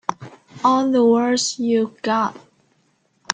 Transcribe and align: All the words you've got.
All 0.63 0.89
the 0.91 1.05
words 1.05 1.59
you've 1.59 2.01
got. 2.01 2.35